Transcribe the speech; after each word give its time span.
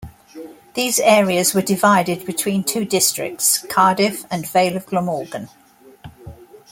These 0.73 0.97
areas 0.99 1.53
were 1.53 1.61
divided 1.61 2.25
between 2.25 2.63
two 2.63 2.85
districts: 2.85 3.63
Cardiff 3.69 4.25
and 4.31 4.47
Vale 4.49 4.75
of 4.77 4.87
Glamorgan. 4.87 5.47